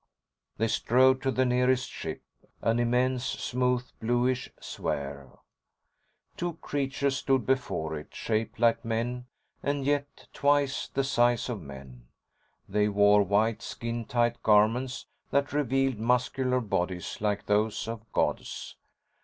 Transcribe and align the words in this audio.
They 0.57 0.67
strode 0.67 1.21
to 1.21 1.29
the 1.29 1.45
nearest 1.45 1.87
ship, 1.87 2.23
an 2.63 2.79
immense, 2.79 3.23
smooth, 3.23 3.87
bluish 3.99 4.49
sphere. 4.59 5.29
Two 6.35 6.53
creatures 6.53 7.17
stood 7.17 7.45
before 7.45 7.95
it, 7.99 8.07
shaped 8.11 8.57
like 8.59 8.83
men 8.83 9.27
and 9.61 9.85
yet 9.85 10.27
twice 10.33 10.87
the 10.87 11.03
size 11.03 11.49
of 11.49 11.61
men. 11.61 12.07
They 12.67 12.87
wore 12.87 13.21
white, 13.21 13.61
skin 13.61 14.05
tight 14.05 14.41
garments 14.41 15.05
that 15.29 15.53
revealed 15.53 15.99
muscular 15.99 16.61
bodies 16.61 17.17
like 17.21 17.45
those 17.45 17.87
of 17.87 18.11
gods. 18.11 18.75